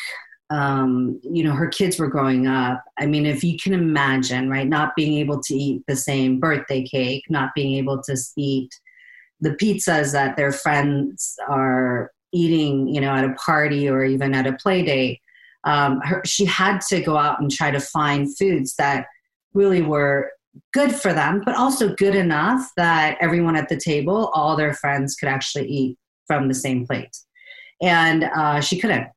um, 0.49 1.19
you 1.23 1.43
know, 1.43 1.53
her 1.53 1.67
kids 1.67 1.97
were 1.97 2.07
growing 2.07 2.45
up. 2.45 2.83
I 2.99 3.07
mean, 3.07 3.25
if 3.25 3.43
you 3.43 3.57
can 3.57 3.73
imagine, 3.73 4.49
right, 4.49 4.67
not 4.67 4.95
being 4.95 5.13
able 5.17 5.41
to 5.41 5.55
eat 5.55 5.83
the 5.87 5.95
same 5.95 6.39
birthday 6.39 6.83
cake, 6.83 7.23
not 7.27 7.55
being 7.55 7.73
able 7.75 8.03
to 8.03 8.15
eat 8.37 8.69
the 9.41 9.51
pizzas 9.51 10.11
that 10.11 10.37
their 10.37 10.51
friends 10.51 11.35
are 11.47 12.11
eating, 12.33 12.87
you 12.87 12.99
know, 12.99 13.11
at 13.11 13.23
a 13.23 13.33
party 13.33 13.87
or 13.87 14.03
even 14.03 14.33
at 14.33 14.47
a 14.47 14.53
play 14.53 14.83
date, 14.83 15.21
um, 15.63 16.01
her, 16.01 16.21
she 16.25 16.45
had 16.45 16.81
to 16.81 17.01
go 17.01 17.17
out 17.17 17.39
and 17.39 17.49
try 17.49 17.71
to 17.71 17.79
find 17.79 18.35
foods 18.37 18.75
that 18.75 19.05
really 19.53 19.81
were 19.81 20.31
good 20.73 20.93
for 20.93 21.13
them, 21.13 21.41
but 21.45 21.55
also 21.55 21.95
good 21.95 22.15
enough 22.15 22.69
that 22.75 23.17
everyone 23.21 23.55
at 23.55 23.69
the 23.69 23.79
table, 23.79 24.31
all 24.33 24.55
their 24.55 24.73
friends 24.73 25.15
could 25.15 25.29
actually 25.29 25.67
eat 25.67 25.97
from 26.27 26.47
the 26.47 26.53
same 26.53 26.85
plate. 26.85 27.15
And 27.81 28.25
uh, 28.25 28.61
she 28.61 28.79
couldn't. 28.79 29.07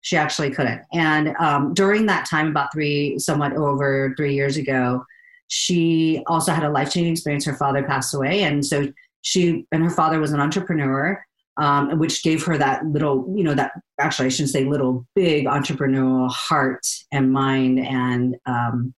She 0.00 0.16
actually 0.16 0.50
couldn't. 0.50 0.82
And 0.92 1.36
um, 1.38 1.74
during 1.74 2.06
that 2.06 2.26
time, 2.26 2.48
about 2.48 2.72
three, 2.72 3.18
somewhat 3.18 3.52
over 3.52 4.14
three 4.16 4.34
years 4.34 4.56
ago, 4.56 5.04
she 5.48 6.22
also 6.26 6.52
had 6.52 6.64
a 6.64 6.70
life 6.70 6.92
changing 6.92 7.12
experience. 7.12 7.44
Her 7.44 7.54
father 7.54 7.82
passed 7.82 8.14
away. 8.14 8.42
And 8.42 8.64
so 8.64 8.92
she 9.22 9.66
and 9.70 9.82
her 9.82 9.90
father 9.90 10.18
was 10.18 10.32
an 10.32 10.40
entrepreneur, 10.40 11.24
um, 11.56 11.98
which 11.98 12.22
gave 12.22 12.44
her 12.44 12.56
that 12.58 12.84
little, 12.86 13.32
you 13.36 13.44
know, 13.44 13.54
that 13.54 13.72
actually, 14.00 14.26
I 14.26 14.28
shouldn't 14.30 14.50
say 14.50 14.64
little, 14.64 15.06
big 15.14 15.46
entrepreneurial 15.46 16.30
heart 16.30 16.86
and 17.12 17.32
mind 17.32 17.78
and 17.80 18.36
um, 18.46 18.94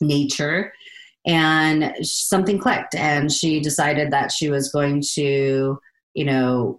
nature. 0.00 0.72
And 1.26 1.94
something 2.02 2.58
clicked. 2.58 2.94
And 2.94 3.32
she 3.32 3.60
decided 3.60 4.10
that 4.10 4.30
she 4.30 4.50
was 4.50 4.70
going 4.70 5.02
to, 5.14 5.78
you 6.14 6.24
know, 6.24 6.78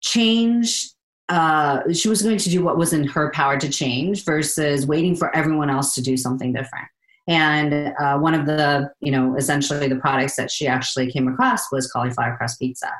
change 0.00 0.88
uh, 1.30 1.80
she 1.92 2.08
was 2.08 2.22
going 2.22 2.38
to 2.38 2.50
do 2.50 2.62
what 2.62 2.76
was 2.76 2.92
in 2.92 3.06
her 3.06 3.30
power 3.30 3.56
to 3.56 3.68
change 3.68 4.24
versus 4.24 4.84
waiting 4.84 5.14
for 5.14 5.34
everyone 5.34 5.70
else 5.70 5.94
to 5.94 6.02
do 6.02 6.16
something 6.16 6.52
different. 6.52 6.88
And 7.28 7.94
uh, 8.00 8.18
one 8.18 8.34
of 8.34 8.46
the, 8.46 8.90
you 8.98 9.12
know, 9.12 9.36
essentially 9.36 9.86
the 9.86 9.96
products 9.96 10.34
that 10.34 10.50
she 10.50 10.66
actually 10.66 11.10
came 11.12 11.28
across 11.28 11.70
was 11.70 11.90
cauliflower 11.90 12.36
crust 12.36 12.58
pizza. 12.58 12.90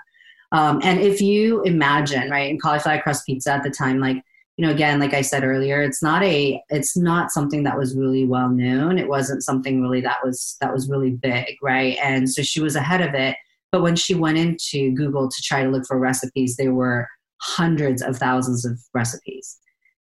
Um, 0.53 0.81
and 0.83 1.01
if 1.01 1.21
you 1.21 1.63
imagine, 1.63 2.31
right, 2.31 2.51
in 2.51 2.59
cauliflower 2.59 3.01
crust 3.01 3.27
pizza 3.27 3.53
at 3.53 3.63
the 3.63 3.71
time, 3.71 4.01
like, 4.01 4.23
you 4.57 4.67
know, 4.67 4.73
again, 4.73 4.99
like 4.99 5.15
I 5.15 5.23
said 5.23 5.45
earlier, 5.45 5.81
it's 5.83 6.03
not 6.03 6.23
a, 6.23 6.61
it's 6.69 6.97
not 6.97 7.31
something 7.31 7.63
that 7.63 7.79
was 7.79 7.97
really 7.97 8.25
well 8.25 8.49
known. 8.51 8.99
It 8.99 9.09
wasn't 9.09 9.45
something 9.45 9.81
really 9.81 10.01
that 10.03 10.19
was 10.25 10.57
that 10.61 10.73
was 10.73 10.89
really 10.89 11.13
big, 11.13 11.57
right? 11.63 11.97
And 12.03 12.29
so 12.29 12.43
she 12.43 12.61
was 12.61 12.77
ahead 12.77 13.01
of 13.01 13.15
it. 13.15 13.37
But 13.73 13.83
when 13.83 13.97
she 13.97 14.15
went 14.15 14.39
into 14.39 14.93
Google 14.93 15.29
to 15.31 15.43
try 15.43 15.63
to 15.63 15.71
look 15.71 15.87
for 15.87 15.99
recipes, 15.99 16.57
there 16.57 16.75
were 16.75 17.09
hundreds 17.41 18.03
of 18.03 18.19
thousands 18.19 18.65
of 18.65 18.79
recipes. 18.93 19.57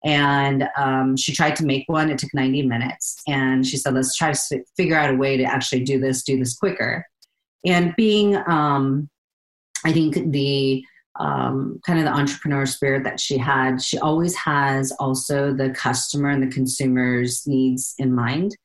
And 0.05 0.69
um, 0.77 1.17
she 1.17 1.33
tried 1.33 1.55
to 1.57 1.65
make 1.65 1.83
one. 1.87 2.11
It 2.11 2.19
took 2.19 2.33
90 2.33 2.61
minutes. 2.61 3.19
And 3.27 3.65
she 3.65 3.75
said, 3.75 3.95
let's 3.95 4.15
try 4.15 4.31
to 4.31 4.63
figure 4.77 4.95
out 4.95 5.09
a 5.09 5.17
way 5.17 5.35
to 5.35 5.43
actually 5.43 5.83
do 5.83 5.99
this, 5.99 6.21
do 6.21 6.37
this 6.37 6.55
quicker. 6.55 7.05
And 7.65 7.95
being, 7.97 8.37
um, 8.47 9.09
I 9.85 9.93
think, 9.93 10.31
the 10.31 10.83
um, 11.17 11.79
kind 11.85 11.99
of 11.99 12.05
the 12.05 12.11
entrepreneur 12.11 12.65
spirit 12.65 13.03
that 13.05 13.19
she 13.19 13.37
had, 13.37 13.81
she 13.81 13.97
always 13.99 14.35
has 14.35 14.91
also 14.99 15.53
the 15.53 15.69
customer 15.69 16.29
and 16.29 16.43
the 16.43 16.53
consumer's 16.53 17.47
needs 17.47 17.93
in 17.97 18.13
mind. 18.13 18.55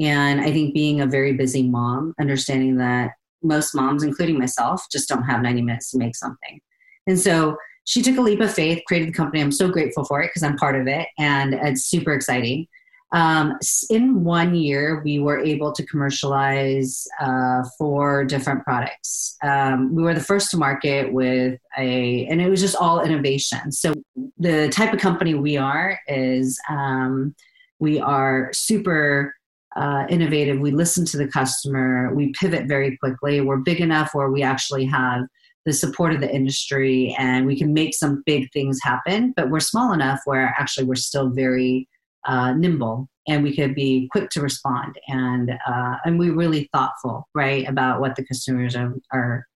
And 0.00 0.40
I 0.40 0.50
think 0.50 0.74
being 0.74 1.00
a 1.00 1.06
very 1.06 1.34
busy 1.34 1.62
mom, 1.68 2.14
understanding 2.18 2.76
that 2.78 3.12
most 3.42 3.74
moms, 3.74 4.02
including 4.02 4.38
myself, 4.38 4.84
just 4.90 5.08
don't 5.08 5.22
have 5.22 5.42
90 5.42 5.62
minutes 5.62 5.90
to 5.90 5.98
make 5.98 6.16
something. 6.16 6.60
And 7.06 7.18
so 7.18 7.56
she 7.84 8.02
took 8.02 8.16
a 8.16 8.20
leap 8.20 8.40
of 8.40 8.52
faith, 8.52 8.82
created 8.86 9.08
the 9.08 9.12
company. 9.12 9.42
I'm 9.42 9.52
so 9.52 9.68
grateful 9.68 10.04
for 10.04 10.22
it 10.22 10.28
because 10.28 10.42
I'm 10.42 10.56
part 10.56 10.80
of 10.80 10.86
it, 10.86 11.08
and 11.18 11.54
it's 11.54 11.84
super 11.84 12.12
exciting. 12.12 12.66
Um, 13.12 13.58
in 13.90 14.24
one 14.24 14.54
year, 14.54 15.02
we 15.04 15.18
were 15.18 15.38
able 15.38 15.72
to 15.72 15.84
commercialize 15.84 17.06
uh, 17.20 17.62
four 17.76 18.24
different 18.24 18.64
products. 18.64 19.36
Um, 19.42 19.94
we 19.94 20.02
were 20.02 20.14
the 20.14 20.20
first 20.20 20.50
to 20.52 20.56
market 20.56 21.12
with 21.12 21.60
a, 21.78 22.26
and 22.26 22.40
it 22.40 22.48
was 22.48 22.60
just 22.60 22.76
all 22.76 23.02
innovation. 23.02 23.70
So 23.70 23.92
the 24.38 24.70
type 24.70 24.94
of 24.94 25.00
company 25.00 25.34
we 25.34 25.58
are 25.58 25.98
is 26.08 26.58
um, 26.70 27.34
we 27.80 28.00
are 28.00 28.50
super 28.54 29.34
uh, 29.76 30.06
innovative. 30.08 30.58
We 30.58 30.70
listen 30.70 31.04
to 31.06 31.18
the 31.18 31.28
customer. 31.28 32.14
We 32.14 32.32
pivot 32.32 32.66
very 32.66 32.96
quickly. 32.96 33.42
We're 33.42 33.58
big 33.58 33.80
enough 33.80 34.14
where 34.14 34.30
we 34.30 34.42
actually 34.42 34.86
have 34.86 35.22
the 35.64 35.72
support 35.72 36.12
of 36.12 36.20
the 36.20 36.34
industry 36.34 37.14
and 37.18 37.46
we 37.46 37.56
can 37.56 37.72
make 37.72 37.94
some 37.94 38.22
big 38.26 38.50
things 38.52 38.80
happen 38.82 39.32
but 39.36 39.48
we're 39.48 39.60
small 39.60 39.92
enough 39.92 40.18
where 40.24 40.52
actually 40.58 40.84
we're 40.84 40.96
still 40.96 41.30
very 41.30 41.88
uh, 42.26 42.52
nimble 42.52 43.08
and 43.28 43.42
we 43.42 43.54
could 43.54 43.74
be 43.74 44.08
quick 44.10 44.30
to 44.30 44.40
respond 44.40 44.98
and 45.08 45.50
uh, 45.66 45.96
and 46.04 46.18
we're 46.18 46.34
really 46.34 46.68
thoughtful 46.72 47.28
right 47.34 47.68
about 47.68 48.00
what 48.00 48.16
the 48.16 48.24
consumers 48.24 48.74
are, 48.74 48.94
are 49.12 49.46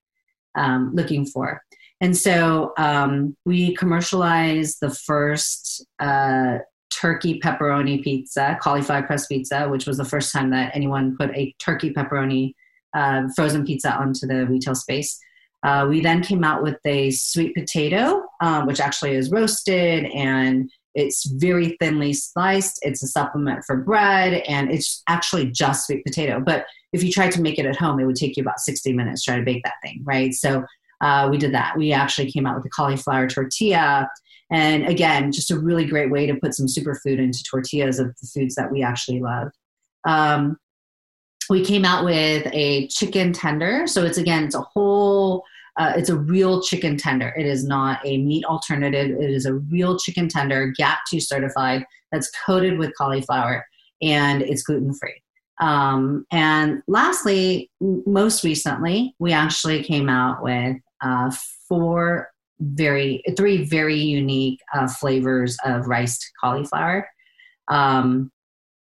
um, 0.55 0.91
looking 0.93 1.25
for. 1.25 1.61
And 1.99 2.15
so 2.15 2.73
um, 2.77 3.35
we 3.45 3.75
commercialized 3.75 4.77
the 4.81 4.91
first 4.91 5.85
uh, 5.99 6.59
turkey 6.89 7.39
pepperoni 7.39 8.01
pizza 8.01 8.57
cauliflower 8.61 9.03
crust 9.03 9.27
pizza 9.27 9.67
which 9.67 9.85
was 9.85 9.97
the 9.97 10.05
first 10.05 10.31
time 10.31 10.49
that 10.51 10.73
anyone 10.73 11.17
put 11.17 11.29
a 11.35 11.53
turkey 11.59 11.93
pepperoni 11.93 12.53
uh, 12.93 13.27
frozen 13.35 13.65
pizza 13.65 13.93
onto 13.93 14.25
the 14.25 14.45
retail 14.47 14.75
space. 14.75 15.19
Uh, 15.63 15.85
we 15.89 16.01
then 16.01 16.21
came 16.23 16.43
out 16.43 16.63
with 16.63 16.77
a 16.85 17.11
sweet 17.11 17.53
potato, 17.55 18.23
um, 18.41 18.65
which 18.67 18.79
actually 18.79 19.11
is 19.11 19.31
roasted 19.31 20.05
and 20.05 20.69
it's 20.97 21.25
very 21.25 21.77
thinly 21.79 22.11
sliced. 22.11 22.79
It's 22.81 23.03
a 23.03 23.07
supplement 23.07 23.63
for 23.63 23.77
bread 23.77 24.41
and 24.47 24.71
it's 24.71 25.03
actually 25.07 25.51
just 25.51 25.85
sweet 25.85 26.03
potato. 26.03 26.39
But 26.39 26.65
if 26.91 27.03
you 27.03 27.11
tried 27.11 27.33
to 27.33 27.41
make 27.41 27.59
it 27.59 27.67
at 27.67 27.75
home, 27.75 27.99
it 27.99 28.05
would 28.05 28.15
take 28.15 28.35
you 28.35 28.41
about 28.41 28.59
60 28.59 28.93
minutes 28.93 29.23
to 29.23 29.31
try 29.31 29.37
to 29.37 29.45
bake 29.45 29.63
that 29.63 29.75
thing, 29.83 30.01
right? 30.03 30.33
So 30.33 30.65
uh, 31.01 31.27
we 31.29 31.37
did 31.37 31.53
that. 31.53 31.77
We 31.77 31.93
actually 31.93 32.31
came 32.31 32.47
out 32.47 32.55
with 32.55 32.65
a 32.65 32.69
cauliflower 32.69 33.27
tortilla. 33.29 34.09
And 34.49 34.87
again, 34.87 35.31
just 35.31 35.51
a 35.51 35.59
really 35.59 35.85
great 35.85 36.09
way 36.09 36.25
to 36.25 36.33
put 36.33 36.55
some 36.55 36.65
superfood 36.65 37.19
into 37.19 37.43
tortillas 37.43 37.99
of 37.99 38.07
the 38.19 38.27
foods 38.33 38.55
that 38.55 38.71
we 38.71 38.81
actually 38.81 39.19
love. 39.19 39.51
Um, 40.03 40.57
we 41.47 41.63
came 41.63 41.85
out 41.85 42.05
with 42.05 42.47
a 42.53 42.87
chicken 42.87 43.33
tender. 43.33 43.85
So 43.85 44.03
it's 44.03 44.17
again, 44.17 44.45
it's 44.45 44.55
a 44.55 44.61
whole, 44.61 45.43
uh, 45.77 45.93
it's 45.95 46.09
a 46.09 46.15
real 46.15 46.61
chicken 46.61 46.97
tender. 46.97 47.33
It 47.37 47.45
is 47.45 47.65
not 47.65 47.99
a 48.03 48.17
meat 48.17 48.45
alternative. 48.45 49.11
It 49.11 49.29
is 49.29 49.45
a 49.45 49.53
real 49.53 49.97
chicken 49.97 50.27
tender, 50.27 50.73
GAP2 50.79 51.21
certified, 51.21 51.85
that's 52.11 52.31
coated 52.45 52.79
with 52.79 52.95
cauliflower, 52.97 53.65
and 54.01 54.41
it's 54.41 54.63
gluten 54.63 54.93
free. 54.93 55.21
Um, 55.59 56.25
and 56.31 56.81
lastly, 56.87 57.69
most 57.79 58.43
recently, 58.43 59.15
we 59.19 59.33
actually 59.33 59.83
came 59.83 60.09
out 60.09 60.41
with 60.41 60.77
uh, 61.01 61.31
four 61.67 62.29
very, 62.59 63.21
three 63.35 63.63
very 63.63 63.95
unique 63.95 64.59
uh, 64.73 64.87
flavors 64.87 65.57
of 65.63 65.87
riced 65.87 66.31
cauliflower. 66.41 67.07
Um, 67.67 68.31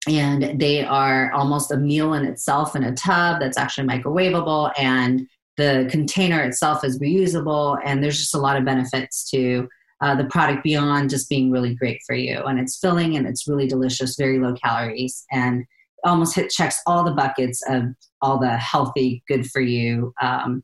and 0.07 0.59
they 0.59 0.83
are 0.83 1.31
almost 1.31 1.71
a 1.71 1.77
meal 1.77 2.13
in 2.13 2.25
itself 2.25 2.75
in 2.75 2.83
a 2.83 2.93
tub 2.93 3.39
that's 3.39 3.57
actually 3.57 3.87
microwavable 3.87 4.71
and 4.77 5.27
the 5.57 5.87
container 5.89 6.41
itself 6.41 6.83
is 6.83 6.99
reusable 6.99 7.79
and 7.83 8.03
there's 8.03 8.17
just 8.17 8.35
a 8.35 8.39
lot 8.39 8.57
of 8.57 8.65
benefits 8.65 9.29
to 9.31 9.67
uh, 10.01 10.15
the 10.15 10.25
product 10.25 10.63
beyond 10.63 11.09
just 11.09 11.29
being 11.29 11.49
really 11.49 11.73
great 11.73 12.01
for 12.05 12.15
you. 12.15 12.39
And 12.43 12.59
it's 12.59 12.77
filling 12.77 13.15
and 13.15 13.25
it's 13.25 13.47
really 13.47 13.67
delicious 13.67 14.17
very 14.17 14.39
low 14.39 14.53
calories 14.53 15.25
and 15.31 15.65
almost 16.03 16.35
hit 16.35 16.51
checks 16.51 16.81
all 16.85 17.03
the 17.03 17.11
buckets 17.11 17.61
of 17.67 17.83
all 18.21 18.37
the 18.37 18.57
healthy 18.57 19.23
good 19.27 19.49
for 19.49 19.61
you 19.61 20.13
um, 20.21 20.63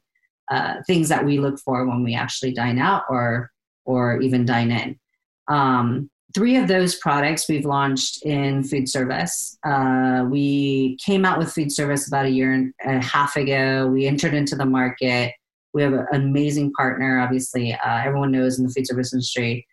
uh, 0.51 0.75
things 0.86 1.10
that 1.10 1.25
we 1.25 1.39
look 1.39 1.60
for 1.60 1.86
when 1.88 2.03
we 2.03 2.13
actually 2.13 2.53
dine 2.53 2.77
out 2.77 3.03
or 3.10 3.50
or 3.86 4.21
even 4.21 4.45
dine 4.45 4.71
in. 4.71 5.00
Um, 5.48 6.10
three 6.33 6.57
of 6.57 6.67
those 6.67 6.95
products 6.95 7.47
we've 7.50 7.65
launched 7.65 8.23
in 8.25 8.63
food 8.63 8.88
service. 8.88 9.57
Uh, 9.65 10.25
we 10.29 10.97
came 11.03 11.25
out 11.25 11.38
with 11.38 11.51
food 11.51 11.71
service 11.71 12.07
about 12.07 12.25
a 12.25 12.29
year 12.29 12.53
and 12.53 12.73
a 12.85 13.01
half 13.01 13.35
ago. 13.35 13.88
We 13.88 14.07
entered 14.07 14.33
into 14.33 14.55
the 14.55 14.65
market. 14.65 15.33
We 15.73 15.81
have 15.83 15.93
an 15.93 16.07
amazing 16.11 16.73
partner, 16.73 17.19
obviously, 17.19 17.73
uh, 17.73 18.01
everyone 18.03 18.31
knows 18.31 18.59
in 18.59 18.65
the 18.65 18.73
food 18.73 18.88
service 18.88 19.13
industry, 19.13 19.65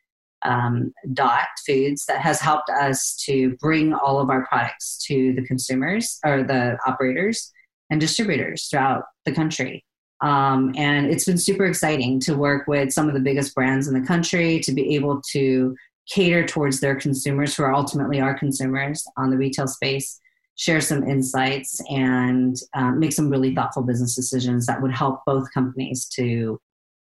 um, 0.45 0.93
Dot 1.13 1.49
Foods, 1.67 2.07
that 2.07 2.21
has 2.21 2.41
helped 2.41 2.71
us 2.71 3.17
to 3.27 3.57
bring 3.57 3.93
all 3.93 4.21
of 4.21 4.31
our 4.31 4.47
products 4.47 5.05
to 5.07 5.33
the 5.35 5.43
consumers 5.43 6.21
or 6.25 6.45
the 6.45 6.79
operators 6.87 7.53
and 7.91 8.01
distributors 8.01 8.69
throughout 8.69 9.05
the 9.25 9.33
country. 9.33 9.85
Um, 10.21 10.73
and 10.77 11.07
it's 11.07 11.25
been 11.25 11.39
super 11.39 11.65
exciting 11.65 12.21
to 12.21 12.35
work 12.35 12.67
with 12.67 12.93
some 12.93 13.09
of 13.09 13.15
the 13.15 13.21
biggest 13.21 13.55
brands 13.55 13.87
in 13.87 13.95
the 13.95 14.07
country 14.07 14.61
to 14.61 14.73
be 14.73 14.95
able 14.95 15.21
to 15.33 15.77
cater 16.09 16.45
towards 16.47 16.81
their 16.81 16.97
consumers 16.97 17.55
who 17.55 17.63
are 17.63 17.75
ultimately 17.75 18.21
our 18.21 18.39
consumers 18.39 19.05
on 19.17 19.31
the 19.31 19.37
retail 19.37 19.67
space 19.67 20.21
share 20.57 20.81
some 20.81 21.09
insights 21.09 21.81
and 21.89 22.57
um, 22.75 22.99
make 22.99 23.13
some 23.13 23.31
really 23.31 23.55
thoughtful 23.55 23.83
business 23.83 24.17
decisions 24.17 24.67
that 24.67 24.83
would 24.83 24.93
help 24.93 25.21
both 25.25 25.47
companies 25.55 26.05
to 26.07 26.61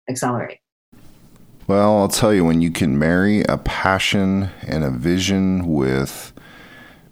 accelerate 0.09 0.59
Well, 1.67 1.97
I'll 1.97 2.07
tell 2.07 2.33
you, 2.33 2.45
when 2.45 2.61
you 2.61 2.69
can 2.69 2.99
marry 2.99 3.41
a 3.43 3.57
passion 3.57 4.49
and 4.67 4.83
a 4.83 4.91
vision 4.91 5.67
with 5.67 6.33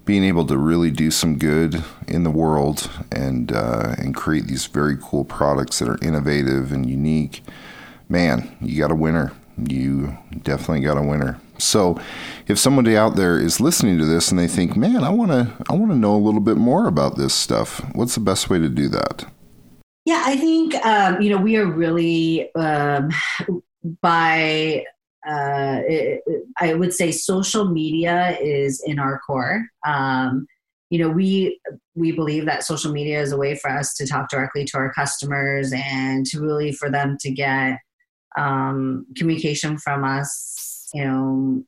being 0.04 0.24
able 0.24 0.46
to 0.46 0.56
really 0.56 0.90
do 0.90 1.10
some 1.10 1.38
good 1.38 1.84
in 2.08 2.24
the 2.24 2.30
world 2.30 2.90
and 3.12 3.52
uh, 3.52 3.94
and 3.98 4.14
create 4.14 4.46
these 4.46 4.66
very 4.66 4.96
cool 5.00 5.24
products 5.24 5.78
that 5.78 5.88
are 5.88 5.98
innovative 6.02 6.72
and 6.72 6.88
unique, 6.88 7.42
man, 8.08 8.56
you 8.60 8.80
got 8.80 8.90
a 8.90 8.94
winner. 8.94 9.32
You 9.56 10.18
definitely 10.42 10.80
got 10.80 10.96
a 10.96 11.02
winner. 11.02 11.38
So, 11.60 12.00
if 12.46 12.58
somebody 12.58 12.96
out 12.96 13.16
there 13.16 13.38
is 13.38 13.60
listening 13.60 13.98
to 13.98 14.04
this 14.04 14.30
and 14.30 14.38
they 14.38 14.48
think, 14.48 14.76
"Man, 14.76 15.04
I 15.04 15.10
want 15.10 15.30
to 15.30 15.52
I 15.68 15.74
want 15.74 15.90
to 15.92 15.96
know 15.96 16.14
a 16.14 16.18
little 16.18 16.40
bit 16.40 16.56
more 16.56 16.86
about 16.86 17.16
this 17.16 17.34
stuff." 17.34 17.80
What's 17.94 18.14
the 18.14 18.20
best 18.20 18.50
way 18.50 18.58
to 18.58 18.68
do 18.68 18.88
that? 18.88 19.24
Yeah, 20.04 20.22
I 20.24 20.36
think 20.36 20.74
um, 20.84 21.20
you 21.20 21.30
know 21.30 21.38
we 21.38 21.56
are 21.56 21.66
really 21.66 22.54
um, 22.54 23.10
by 24.02 24.84
uh, 25.26 25.80
it, 25.86 26.22
I 26.58 26.74
would 26.74 26.94
say 26.94 27.12
social 27.12 27.66
media 27.66 28.38
is 28.40 28.82
in 28.84 28.98
our 28.98 29.20
core. 29.26 29.66
Um, 29.86 30.46
you 30.90 30.98
know, 30.98 31.08
we 31.08 31.60
we 31.94 32.12
believe 32.12 32.46
that 32.46 32.64
social 32.64 32.92
media 32.92 33.20
is 33.20 33.32
a 33.32 33.36
way 33.36 33.54
for 33.54 33.70
us 33.70 33.94
to 33.94 34.06
talk 34.06 34.28
directly 34.28 34.64
to 34.64 34.76
our 34.76 34.92
customers 34.92 35.72
and 35.72 36.26
to 36.26 36.40
really 36.40 36.72
for 36.72 36.90
them 36.90 37.16
to 37.20 37.30
get 37.30 37.78
um, 38.36 39.06
communication 39.16 39.78
from 39.78 40.04
us, 40.04 40.59
you 40.92 41.04
know, 41.04 41.62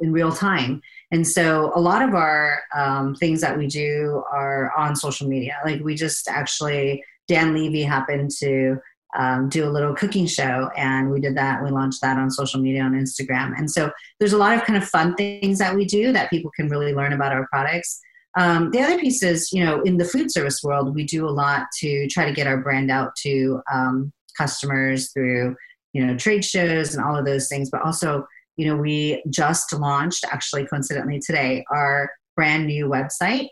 in 0.00 0.12
real 0.12 0.32
time. 0.32 0.80
And 1.10 1.26
so 1.26 1.72
a 1.74 1.80
lot 1.80 2.02
of 2.02 2.14
our 2.14 2.62
um, 2.74 3.14
things 3.14 3.40
that 3.40 3.56
we 3.56 3.66
do 3.66 4.22
are 4.32 4.72
on 4.76 4.96
social 4.96 5.28
media. 5.28 5.58
Like 5.64 5.82
we 5.82 5.94
just 5.94 6.28
actually, 6.28 7.04
Dan 7.28 7.54
Levy 7.54 7.82
happened 7.82 8.30
to 8.38 8.78
um, 9.16 9.48
do 9.48 9.68
a 9.68 9.70
little 9.70 9.94
cooking 9.94 10.26
show 10.26 10.70
and 10.76 11.10
we 11.10 11.20
did 11.20 11.36
that 11.36 11.62
we 11.62 11.70
launched 11.70 12.00
that 12.00 12.16
on 12.16 12.30
social 12.30 12.60
media 12.60 12.82
on 12.82 12.92
instagram 12.92 13.58
and 13.58 13.70
so 13.70 13.90
there's 14.18 14.32
a 14.32 14.38
lot 14.38 14.56
of 14.56 14.64
kind 14.64 14.80
of 14.80 14.88
fun 14.88 15.14
things 15.16 15.58
that 15.58 15.74
we 15.74 15.84
do 15.84 16.12
that 16.12 16.30
people 16.30 16.50
can 16.54 16.68
really 16.68 16.94
learn 16.94 17.12
about 17.12 17.32
our 17.32 17.46
products 17.48 18.00
um, 18.36 18.70
the 18.70 18.80
other 18.80 18.98
piece 19.00 19.22
is 19.22 19.50
you 19.52 19.64
know 19.64 19.82
in 19.82 19.96
the 19.96 20.04
food 20.04 20.30
service 20.30 20.62
world 20.62 20.94
we 20.94 21.04
do 21.04 21.28
a 21.28 21.30
lot 21.30 21.66
to 21.78 22.06
try 22.08 22.24
to 22.24 22.32
get 22.32 22.46
our 22.46 22.58
brand 22.58 22.90
out 22.90 23.14
to 23.16 23.60
um, 23.72 24.12
customers 24.38 25.10
through 25.10 25.56
you 25.92 26.06
know 26.06 26.16
trade 26.16 26.44
shows 26.44 26.94
and 26.94 27.04
all 27.04 27.16
of 27.16 27.24
those 27.24 27.48
things 27.48 27.68
but 27.68 27.82
also 27.82 28.24
you 28.60 28.66
know 28.66 28.76
we 28.76 29.22
just 29.30 29.72
launched 29.72 30.24
actually 30.30 30.66
coincidentally 30.66 31.20
today 31.24 31.64
our 31.70 32.10
brand 32.36 32.66
new 32.66 32.86
website. 32.86 33.48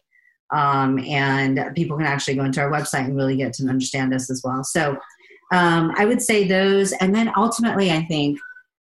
Um, 0.51 0.99
and 1.01 1.61
people 1.75 1.99
can 1.99 2.07
actually 2.07 2.35
go 2.35 2.45
into 2.45 2.61
our 2.63 2.71
website 2.71 3.05
and 3.05 3.15
really 3.15 3.37
get 3.37 3.53
to 3.55 3.69
understand 3.69 4.15
us 4.15 4.31
as 4.31 4.41
well. 4.43 4.65
So 4.65 4.97
um, 5.53 5.93
i 5.97 6.05
would 6.05 6.23
say 6.23 6.47
those 6.47 6.93
and 6.93 7.15
then 7.15 7.31
ultimately 7.37 7.91
i 7.91 8.03
think 8.05 8.39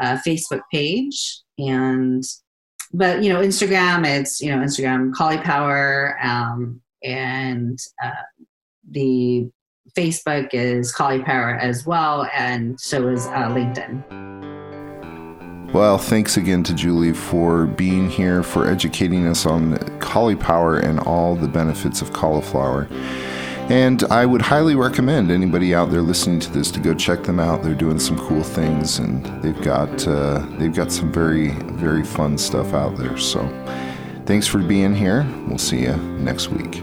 uh, 0.00 0.18
facebook 0.26 0.62
page. 0.72 1.40
And 1.58 2.24
but 2.92 3.22
you 3.22 3.32
know 3.32 3.40
instagram 3.40 4.06
it's 4.06 4.40
you 4.40 4.50
know 4.50 4.62
instagram 4.62 5.12
Caulipower 5.12 6.22
um, 6.24 6.80
and 7.02 7.78
uh, 8.02 8.10
the 8.90 9.50
facebook 9.96 10.48
is 10.52 10.94
Caulipower 10.94 11.60
as 11.60 11.84
well 11.84 12.28
and 12.34 12.80
so 12.80 13.08
is 13.08 13.26
uh, 13.26 13.48
linkedin 13.48 14.57
well, 15.72 15.98
thanks 15.98 16.36
again 16.36 16.62
to 16.64 16.74
Julie 16.74 17.12
for 17.12 17.66
being 17.66 18.08
here, 18.08 18.42
for 18.42 18.66
educating 18.66 19.26
us 19.26 19.46
on 19.46 19.76
Caulipower 20.00 20.82
and 20.82 21.00
all 21.00 21.34
the 21.34 21.48
benefits 21.48 22.00
of 22.00 22.12
cauliflower. 22.12 22.88
And 23.70 24.02
I 24.04 24.24
would 24.24 24.40
highly 24.40 24.74
recommend 24.74 25.30
anybody 25.30 25.74
out 25.74 25.90
there 25.90 26.00
listening 26.00 26.40
to 26.40 26.50
this 26.50 26.70
to 26.70 26.80
go 26.80 26.94
check 26.94 27.22
them 27.24 27.38
out. 27.38 27.62
They're 27.62 27.74
doing 27.74 27.98
some 27.98 28.18
cool 28.18 28.42
things, 28.42 28.98
and 28.98 29.26
they've 29.42 29.60
got 29.62 30.08
uh, 30.08 30.38
they've 30.58 30.74
got 30.74 30.90
some 30.90 31.12
very 31.12 31.50
very 31.50 32.02
fun 32.02 32.38
stuff 32.38 32.72
out 32.72 32.96
there. 32.96 33.18
So, 33.18 33.46
thanks 34.24 34.46
for 34.46 34.58
being 34.58 34.94
here. 34.94 35.26
We'll 35.46 35.58
see 35.58 35.82
you 35.82 35.96
next 35.96 36.48
week. 36.48 36.82